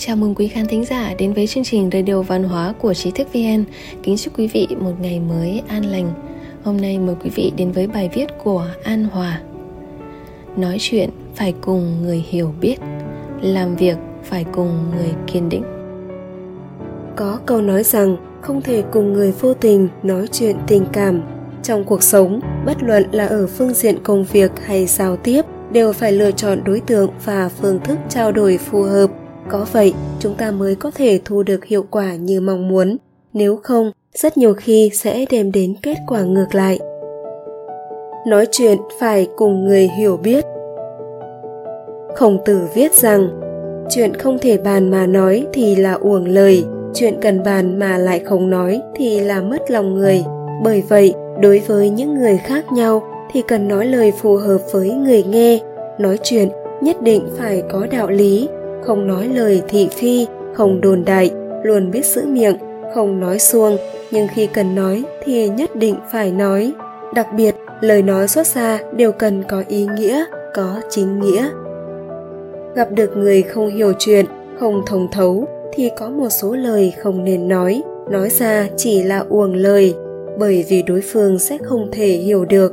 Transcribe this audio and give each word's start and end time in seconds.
Chào 0.00 0.16
mừng 0.16 0.34
quý 0.34 0.48
khán 0.48 0.66
thính 0.66 0.84
giả 0.84 1.14
đến 1.18 1.32
với 1.32 1.46
chương 1.46 1.64
trình 1.64 1.90
Radio 1.92 2.22
Văn 2.22 2.44
hóa 2.44 2.74
của 2.78 2.94
Trí 2.94 3.10
thức 3.10 3.28
VN. 3.32 3.64
Kính 4.02 4.16
chúc 4.16 4.38
quý 4.38 4.46
vị 4.46 4.68
một 4.80 4.92
ngày 5.00 5.20
mới 5.20 5.62
an 5.68 5.84
lành. 5.86 6.12
Hôm 6.64 6.80
nay 6.80 6.98
mời 6.98 7.14
quý 7.24 7.30
vị 7.34 7.52
đến 7.56 7.72
với 7.72 7.86
bài 7.86 8.10
viết 8.14 8.26
của 8.44 8.66
An 8.84 9.04
Hòa. 9.04 9.40
Nói 10.56 10.76
chuyện 10.80 11.10
phải 11.34 11.54
cùng 11.60 12.02
người 12.02 12.24
hiểu 12.28 12.54
biết, 12.60 12.76
làm 13.42 13.76
việc 13.76 13.96
phải 14.24 14.44
cùng 14.52 14.90
người 14.96 15.10
kiên 15.26 15.48
định. 15.48 15.62
Có 17.16 17.38
câu 17.46 17.60
nói 17.60 17.82
rằng 17.82 18.16
không 18.40 18.62
thể 18.62 18.82
cùng 18.92 19.12
người 19.12 19.32
vô 19.32 19.54
tình 19.54 19.88
nói 20.02 20.26
chuyện 20.32 20.56
tình 20.66 20.86
cảm. 20.92 21.22
Trong 21.62 21.84
cuộc 21.84 22.02
sống, 22.02 22.40
bất 22.66 22.82
luận 22.82 23.06
là 23.12 23.26
ở 23.26 23.46
phương 23.46 23.74
diện 23.74 23.98
công 24.02 24.24
việc 24.24 24.50
hay 24.66 24.86
giao 24.86 25.16
tiếp, 25.16 25.42
đều 25.72 25.92
phải 25.92 26.12
lựa 26.12 26.30
chọn 26.30 26.64
đối 26.64 26.80
tượng 26.80 27.10
và 27.24 27.48
phương 27.48 27.80
thức 27.84 27.98
trao 28.08 28.32
đổi 28.32 28.58
phù 28.58 28.82
hợp 28.82 29.10
có 29.48 29.66
vậy, 29.72 29.94
chúng 30.18 30.34
ta 30.34 30.50
mới 30.50 30.74
có 30.74 30.90
thể 30.94 31.20
thu 31.24 31.42
được 31.42 31.64
hiệu 31.64 31.84
quả 31.90 32.14
như 32.14 32.40
mong 32.40 32.68
muốn. 32.68 32.96
Nếu 33.32 33.56
không, 33.62 33.92
rất 34.14 34.36
nhiều 34.36 34.54
khi 34.54 34.90
sẽ 34.94 35.24
đem 35.30 35.52
đến 35.52 35.74
kết 35.82 35.96
quả 36.06 36.22
ngược 36.22 36.54
lại. 36.54 36.78
Nói 38.26 38.46
chuyện 38.50 38.78
phải 39.00 39.28
cùng 39.36 39.64
người 39.64 39.88
hiểu 39.98 40.16
biết. 40.16 40.44
Khổng 42.16 42.38
tử 42.44 42.60
viết 42.74 42.92
rằng, 42.92 43.28
chuyện 43.90 44.14
không 44.14 44.38
thể 44.38 44.58
bàn 44.58 44.90
mà 44.90 45.06
nói 45.06 45.46
thì 45.52 45.76
là 45.76 45.92
uổng 45.92 46.24
lời, 46.26 46.64
chuyện 46.94 47.14
cần 47.20 47.42
bàn 47.42 47.78
mà 47.78 47.98
lại 47.98 48.20
không 48.24 48.50
nói 48.50 48.80
thì 48.94 49.20
là 49.20 49.40
mất 49.40 49.70
lòng 49.70 49.94
người. 49.94 50.24
Bởi 50.62 50.82
vậy, 50.88 51.14
đối 51.40 51.58
với 51.58 51.90
những 51.90 52.14
người 52.14 52.38
khác 52.38 52.72
nhau 52.72 53.02
thì 53.32 53.42
cần 53.42 53.68
nói 53.68 53.86
lời 53.86 54.12
phù 54.12 54.36
hợp 54.36 54.58
với 54.72 54.90
người 54.90 55.22
nghe, 55.22 55.58
nói 55.98 56.18
chuyện 56.22 56.48
nhất 56.80 57.02
định 57.02 57.28
phải 57.38 57.62
có 57.72 57.86
đạo 57.90 58.10
lý 58.10 58.48
không 58.82 59.06
nói 59.06 59.28
lời 59.28 59.62
thị 59.68 59.88
phi, 59.92 60.26
không 60.54 60.80
đồn 60.80 61.04
đại, 61.04 61.30
luôn 61.62 61.90
biết 61.90 62.06
giữ 62.06 62.22
miệng, 62.26 62.56
không 62.94 63.20
nói 63.20 63.38
xuông. 63.38 63.76
Nhưng 64.10 64.26
khi 64.34 64.46
cần 64.46 64.74
nói 64.74 65.04
thì 65.24 65.48
nhất 65.48 65.76
định 65.76 65.94
phải 66.12 66.32
nói. 66.32 66.72
Đặc 67.14 67.26
biệt, 67.36 67.54
lời 67.80 68.02
nói 68.02 68.28
xuất 68.28 68.46
ra 68.46 68.78
đều 68.96 69.12
cần 69.12 69.42
có 69.48 69.64
ý 69.68 69.86
nghĩa, 69.96 70.24
có 70.54 70.80
chính 70.90 71.20
nghĩa. 71.20 71.48
Gặp 72.74 72.90
được 72.90 73.16
người 73.16 73.42
không 73.42 73.68
hiểu 73.68 73.92
chuyện, 73.98 74.26
không 74.60 74.82
thông 74.86 75.08
thấu 75.12 75.46
thì 75.72 75.90
có 75.96 76.10
một 76.10 76.28
số 76.28 76.54
lời 76.54 76.92
không 76.98 77.24
nên 77.24 77.48
nói. 77.48 77.82
Nói 78.10 78.30
ra 78.30 78.68
chỉ 78.76 79.02
là 79.02 79.24
uổng 79.28 79.54
lời, 79.54 79.94
bởi 80.38 80.64
vì 80.68 80.82
đối 80.82 81.00
phương 81.00 81.38
sẽ 81.38 81.58
không 81.58 81.88
thể 81.92 82.06
hiểu 82.06 82.44
được. 82.44 82.72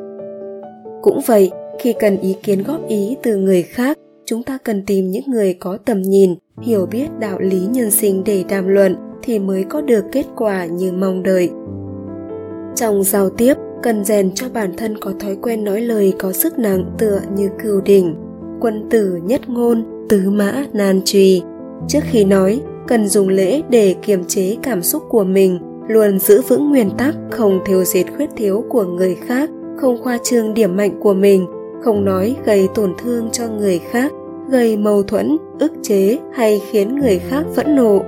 Cũng 1.01 1.21
vậy, 1.25 1.51
khi 1.79 1.93
cần 1.93 2.17
ý 2.17 2.35
kiến 2.43 2.63
góp 2.63 2.87
ý 2.87 3.17
từ 3.23 3.35
người 3.35 3.63
khác 3.63 3.97
chúng 4.25 4.43
ta 4.43 4.57
cần 4.63 4.83
tìm 4.85 5.11
những 5.11 5.23
người 5.27 5.53
có 5.53 5.77
tầm 5.77 6.01
nhìn, 6.01 6.35
hiểu 6.61 6.85
biết 6.85 7.07
đạo 7.19 7.39
lý 7.39 7.59
nhân 7.59 7.91
sinh 7.91 8.23
để 8.23 8.43
đàm 8.49 8.67
luận 8.67 8.95
thì 9.23 9.39
mới 9.39 9.63
có 9.63 9.81
được 9.81 10.05
kết 10.11 10.25
quả 10.35 10.65
như 10.65 10.91
mong 10.91 11.23
đợi. 11.23 11.49
Trong 12.75 13.03
giao 13.03 13.29
tiếp, 13.29 13.53
cần 13.83 14.05
rèn 14.05 14.31
cho 14.35 14.47
bản 14.53 14.73
thân 14.77 14.97
có 14.97 15.13
thói 15.19 15.37
quen 15.41 15.63
nói 15.63 15.81
lời 15.81 16.13
có 16.19 16.31
sức 16.31 16.59
nặng 16.59 16.85
tựa 16.97 17.21
như 17.35 17.49
cừu 17.63 17.81
đỉnh, 17.81 18.15
quân 18.61 18.87
tử 18.89 19.19
nhất 19.23 19.49
ngôn, 19.49 20.05
tứ 20.09 20.29
mã 20.29 20.65
nan 20.73 21.01
trì. 21.05 21.43
Trước 21.87 22.03
khi 22.03 22.23
nói, 22.23 22.61
cần 22.87 23.07
dùng 23.07 23.29
lễ 23.29 23.61
để 23.69 23.95
kiềm 24.01 24.25
chế 24.25 24.57
cảm 24.63 24.81
xúc 24.81 25.03
của 25.09 25.23
mình, 25.23 25.59
luôn 25.87 26.19
giữ 26.19 26.41
vững 26.41 26.69
nguyên 26.69 26.89
tắc 26.97 27.15
không 27.31 27.59
thiếu 27.65 27.83
diệt 27.83 28.05
khuyết 28.15 28.29
thiếu 28.35 28.63
của 28.69 28.83
người 28.83 29.15
khác, 29.15 29.49
không 29.77 30.03
khoa 30.03 30.17
trương 30.23 30.53
điểm 30.53 30.75
mạnh 30.75 30.99
của 31.01 31.13
mình 31.13 31.45
không 31.85 32.05
nói 32.05 32.35
gây 32.45 32.67
tổn 32.75 32.93
thương 32.97 33.29
cho 33.31 33.47
người 33.47 33.79
khác, 33.79 34.11
gây 34.49 34.77
mâu 34.77 35.03
thuẫn, 35.03 35.37
ức 35.59 35.71
chế 35.83 36.17
hay 36.33 36.61
khiến 36.71 36.99
người 36.99 37.19
khác 37.19 37.43
phẫn 37.55 37.75
nộ. 37.75 38.01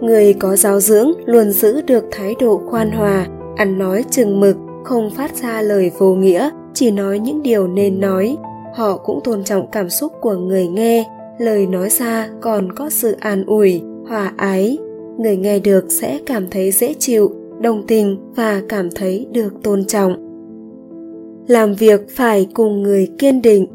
Người 0.00 0.32
có 0.32 0.56
giáo 0.56 0.80
dưỡng 0.80 1.12
luôn 1.26 1.50
giữ 1.50 1.80
được 1.80 2.04
thái 2.10 2.34
độ 2.40 2.60
khoan 2.66 2.90
hòa, 2.90 3.26
ăn 3.56 3.78
nói 3.78 4.04
chừng 4.10 4.40
mực, 4.40 4.56
không 4.84 5.10
phát 5.10 5.36
ra 5.42 5.62
lời 5.62 5.90
vô 5.98 6.14
nghĩa, 6.14 6.50
chỉ 6.74 6.90
nói 6.90 7.18
những 7.18 7.42
điều 7.42 7.66
nên 7.66 8.00
nói. 8.00 8.36
Họ 8.74 8.96
cũng 8.96 9.20
tôn 9.24 9.44
trọng 9.44 9.70
cảm 9.72 9.90
xúc 9.90 10.12
của 10.20 10.34
người 10.34 10.66
nghe, 10.66 11.04
lời 11.38 11.66
nói 11.66 11.90
ra 11.90 12.28
còn 12.40 12.72
có 12.72 12.90
sự 12.90 13.16
an 13.20 13.44
ủi, 13.46 13.82
hòa 14.08 14.32
ái. 14.36 14.78
Người 15.18 15.36
nghe 15.36 15.58
được 15.58 15.84
sẽ 15.88 16.18
cảm 16.26 16.50
thấy 16.50 16.70
dễ 16.70 16.94
chịu, 16.98 17.30
đồng 17.60 17.86
tình 17.86 18.32
và 18.36 18.62
cảm 18.68 18.90
thấy 18.90 19.26
được 19.32 19.52
tôn 19.62 19.84
trọng 19.84 20.33
làm 21.46 21.74
việc 21.74 22.00
phải 22.16 22.48
cùng 22.54 22.82
người 22.82 23.08
kiên 23.18 23.42
định. 23.42 23.66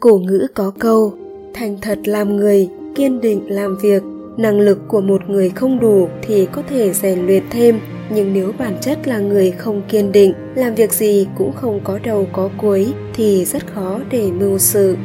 Cổ 0.00 0.18
ngữ 0.18 0.46
có 0.54 0.72
câu, 0.78 1.12
thành 1.54 1.76
thật 1.80 1.98
làm 2.04 2.36
người, 2.36 2.68
kiên 2.94 3.20
định 3.20 3.40
làm 3.48 3.76
việc. 3.78 4.02
Năng 4.36 4.60
lực 4.60 4.78
của 4.88 5.00
một 5.00 5.28
người 5.28 5.50
không 5.50 5.80
đủ 5.80 6.08
thì 6.22 6.46
có 6.46 6.62
thể 6.68 6.92
rèn 6.92 7.26
luyện 7.26 7.42
thêm, 7.50 7.78
nhưng 8.14 8.32
nếu 8.32 8.52
bản 8.58 8.76
chất 8.80 9.08
là 9.08 9.18
người 9.18 9.50
không 9.50 9.82
kiên 9.88 10.12
định, 10.12 10.32
làm 10.54 10.74
việc 10.74 10.92
gì 10.92 11.26
cũng 11.38 11.52
không 11.52 11.80
có 11.84 11.98
đầu 12.04 12.26
có 12.32 12.50
cuối 12.58 12.92
thì 13.14 13.44
rất 13.44 13.66
khó 13.66 14.00
để 14.10 14.30
mưu 14.32 14.58
sự. 14.58 14.96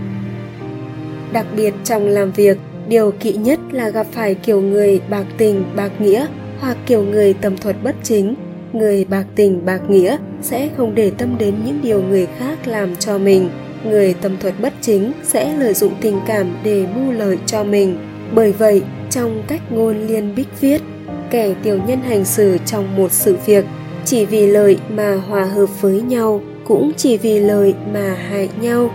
Đặc 1.34 1.46
biệt 1.58 1.74
trong 1.84 2.08
làm 2.08 2.32
việc, 2.32 2.58
điều 2.88 3.12
kỵ 3.12 3.34
nhất 3.34 3.60
là 3.72 3.90
gặp 3.90 4.08
phải 4.12 4.36
kiểu 4.36 4.62
người 4.62 5.02
bạc 5.10 5.26
tình, 5.38 5.64
bạc 5.76 5.92
nghĩa 6.00 6.26
hoặc 6.60 6.78
kiểu 6.86 7.04
người 7.04 7.34
tầm 7.34 7.58
thuật 7.58 7.76
bất 7.84 7.96
chính 8.04 8.36
người 8.74 9.06
bạc 9.06 9.26
tình 9.36 9.66
bạc 9.66 9.82
nghĩa 9.90 10.18
sẽ 10.42 10.70
không 10.78 10.96
để 10.96 11.12
tâm 11.18 11.38
đến 11.38 11.56
những 11.66 11.80
điều 11.84 12.02
người 12.02 12.28
khác 12.40 12.68
làm 12.68 12.96
cho 12.96 13.18
mình. 13.18 13.50
Người 13.86 14.14
tâm 14.22 14.38
thuật 14.42 14.54
bất 14.62 14.74
chính 14.82 15.12
sẽ 15.24 15.58
lợi 15.58 15.74
dụng 15.74 15.94
tình 16.02 16.20
cảm 16.28 16.48
để 16.64 16.86
mưu 16.96 17.12
lợi 17.12 17.38
cho 17.46 17.64
mình. 17.64 17.98
Bởi 18.36 18.52
vậy, 18.52 18.82
trong 19.10 19.44
cách 19.48 19.62
ngôn 19.72 20.08
liên 20.08 20.36
bích 20.36 20.62
viết, 20.62 20.82
kẻ 21.30 21.56
tiểu 21.64 21.80
nhân 21.88 22.00
hành 22.02 22.26
xử 22.26 22.58
trong 22.66 22.96
một 22.96 23.12
sự 23.12 23.38
việc, 23.46 23.66
chỉ 24.06 24.26
vì 24.26 24.48
lợi 24.48 24.78
mà 24.90 25.16
hòa 25.16 25.46
hợp 25.46 25.82
với 25.82 26.02
nhau, 26.02 26.42
cũng 26.68 26.92
chỉ 26.98 27.18
vì 27.18 27.40
lợi 27.40 27.74
mà 27.94 28.18
hại 28.30 28.50
nhau. 28.62 28.92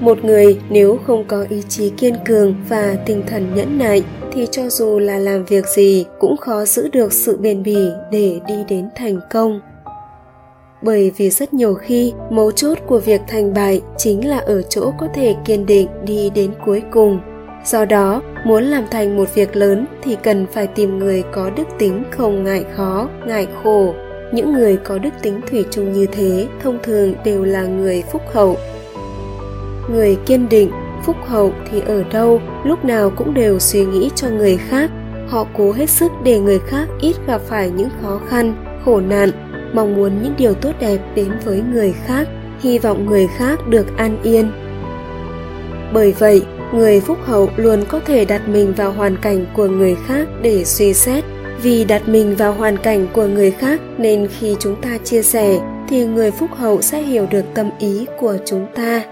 Một 0.00 0.24
người 0.24 0.58
nếu 0.70 0.98
không 1.06 1.24
có 1.24 1.46
ý 1.48 1.62
chí 1.68 1.90
kiên 1.90 2.14
cường 2.24 2.54
và 2.68 2.96
tinh 3.06 3.22
thần 3.26 3.54
nhẫn 3.54 3.78
nại 3.78 4.02
thì 4.32 4.46
cho 4.50 4.68
dù 4.68 4.98
là 4.98 5.18
làm 5.18 5.44
việc 5.44 5.66
gì 5.66 6.06
cũng 6.18 6.36
khó 6.36 6.64
giữ 6.64 6.88
được 6.88 7.12
sự 7.12 7.36
bền 7.36 7.62
bỉ 7.62 7.88
để 8.10 8.40
đi 8.46 8.64
đến 8.68 8.88
thành 8.96 9.20
công. 9.30 9.60
Bởi 10.82 11.12
vì 11.16 11.30
rất 11.30 11.54
nhiều 11.54 11.74
khi, 11.74 12.12
mấu 12.30 12.52
chốt 12.52 12.78
của 12.86 12.98
việc 12.98 13.20
thành 13.28 13.54
bại 13.54 13.80
chính 13.96 14.28
là 14.28 14.38
ở 14.38 14.62
chỗ 14.62 14.92
có 14.98 15.08
thể 15.14 15.34
kiên 15.44 15.66
định 15.66 15.88
đi 16.04 16.30
đến 16.30 16.52
cuối 16.64 16.82
cùng. 16.90 17.20
Do 17.64 17.84
đó, 17.84 18.22
muốn 18.44 18.64
làm 18.64 18.84
thành 18.90 19.16
một 19.16 19.34
việc 19.34 19.56
lớn 19.56 19.86
thì 20.02 20.16
cần 20.22 20.46
phải 20.52 20.66
tìm 20.66 20.98
người 20.98 21.22
có 21.32 21.50
đức 21.50 21.68
tính 21.78 22.04
không 22.10 22.44
ngại 22.44 22.64
khó, 22.76 23.08
ngại 23.26 23.46
khổ. 23.62 23.94
Những 24.32 24.52
người 24.52 24.76
có 24.76 24.98
đức 24.98 25.10
tính 25.22 25.40
thủy 25.50 25.64
chung 25.70 25.92
như 25.92 26.06
thế 26.12 26.46
thông 26.62 26.78
thường 26.82 27.14
đều 27.24 27.44
là 27.44 27.62
người 27.62 28.02
phúc 28.12 28.22
hậu. 28.32 28.56
Người 29.90 30.16
kiên 30.26 30.48
định 30.48 30.70
phúc 31.04 31.16
hậu 31.26 31.52
thì 31.70 31.80
ở 31.80 32.04
đâu, 32.12 32.40
lúc 32.64 32.84
nào 32.84 33.10
cũng 33.10 33.34
đều 33.34 33.58
suy 33.58 33.84
nghĩ 33.84 34.10
cho 34.14 34.28
người 34.28 34.56
khác. 34.56 34.90
Họ 35.28 35.46
cố 35.56 35.72
hết 35.72 35.90
sức 35.90 36.12
để 36.24 36.40
người 36.40 36.58
khác 36.58 36.88
ít 37.00 37.16
gặp 37.26 37.40
phải 37.46 37.70
những 37.70 37.88
khó 38.02 38.20
khăn, 38.28 38.54
khổ 38.84 39.00
nạn, 39.00 39.30
mong 39.74 39.96
muốn 39.96 40.22
những 40.22 40.34
điều 40.38 40.54
tốt 40.54 40.72
đẹp 40.80 40.98
đến 41.14 41.30
với 41.44 41.62
người 41.72 41.94
khác, 42.06 42.28
hy 42.60 42.78
vọng 42.78 43.06
người 43.06 43.26
khác 43.36 43.68
được 43.68 43.96
an 43.96 44.18
yên. 44.22 44.50
Bởi 45.92 46.12
vậy, 46.12 46.42
người 46.74 47.00
phúc 47.00 47.18
hậu 47.24 47.48
luôn 47.56 47.84
có 47.88 48.00
thể 48.06 48.24
đặt 48.24 48.48
mình 48.48 48.72
vào 48.72 48.92
hoàn 48.92 49.16
cảnh 49.16 49.46
của 49.56 49.66
người 49.66 49.96
khác 50.06 50.28
để 50.42 50.64
suy 50.64 50.94
xét. 50.94 51.24
Vì 51.62 51.84
đặt 51.84 52.08
mình 52.08 52.36
vào 52.36 52.52
hoàn 52.52 52.76
cảnh 52.76 53.06
của 53.12 53.26
người 53.26 53.50
khác 53.50 53.80
nên 53.98 54.28
khi 54.38 54.56
chúng 54.58 54.82
ta 54.82 54.98
chia 55.04 55.22
sẻ, 55.22 55.58
thì 55.88 56.04
người 56.04 56.30
phúc 56.30 56.50
hậu 56.56 56.82
sẽ 56.82 57.02
hiểu 57.02 57.26
được 57.30 57.44
tâm 57.54 57.70
ý 57.78 58.06
của 58.20 58.36
chúng 58.44 58.66
ta 58.74 59.02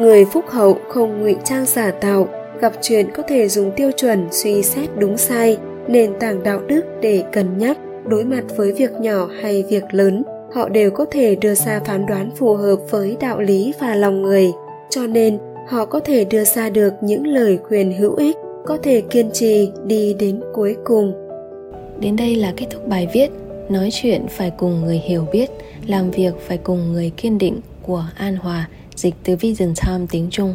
người 0.00 0.24
phúc 0.24 0.44
hậu 0.48 0.78
không 0.88 1.20
ngụy 1.20 1.36
trang 1.44 1.66
giả 1.66 1.90
tạo, 1.90 2.28
gặp 2.60 2.72
chuyện 2.82 3.06
có 3.14 3.22
thể 3.22 3.48
dùng 3.48 3.70
tiêu 3.76 3.90
chuẩn 3.96 4.28
suy 4.30 4.62
xét 4.62 4.88
đúng 4.98 5.16
sai, 5.16 5.58
nền 5.88 6.12
tảng 6.20 6.42
đạo 6.42 6.60
đức 6.66 6.82
để 7.00 7.24
cân 7.32 7.58
nhắc, 7.58 7.78
đối 8.06 8.24
mặt 8.24 8.44
với 8.56 8.72
việc 8.72 8.92
nhỏ 9.00 9.28
hay 9.42 9.64
việc 9.68 9.84
lớn, 9.90 10.22
họ 10.54 10.68
đều 10.68 10.90
có 10.90 11.04
thể 11.10 11.34
đưa 11.34 11.54
ra 11.54 11.80
phán 11.86 12.06
đoán 12.06 12.30
phù 12.36 12.54
hợp 12.54 12.76
với 12.90 13.16
đạo 13.20 13.40
lý 13.40 13.72
và 13.80 13.94
lòng 13.94 14.22
người. 14.22 14.50
Cho 14.90 15.06
nên, 15.06 15.38
họ 15.68 15.84
có 15.84 16.00
thể 16.00 16.24
đưa 16.24 16.44
ra 16.44 16.70
được 16.70 16.92
những 17.00 17.26
lời 17.26 17.58
khuyên 17.68 17.92
hữu 17.98 18.14
ích, 18.14 18.36
có 18.66 18.78
thể 18.82 19.00
kiên 19.00 19.30
trì 19.32 19.70
đi 19.84 20.14
đến 20.14 20.40
cuối 20.54 20.76
cùng. 20.84 21.12
Đến 22.00 22.16
đây 22.16 22.36
là 22.36 22.52
kết 22.56 22.66
thúc 22.70 22.86
bài 22.88 23.08
viết, 23.12 23.30
nói 23.68 23.88
chuyện 23.92 24.26
phải 24.28 24.50
cùng 24.50 24.80
người 24.84 24.98
hiểu 24.98 25.26
biết, 25.32 25.50
làm 25.86 26.10
việc 26.10 26.34
phải 26.40 26.58
cùng 26.58 26.92
người 26.92 27.12
kiên 27.16 27.38
định 27.38 27.60
của 27.82 28.04
an 28.16 28.36
hòa 28.36 28.68
dịch 28.96 29.14
từ 29.24 29.36
vision 29.36 29.74
time 29.74 30.06
tiếng 30.10 30.28
trung 30.30 30.54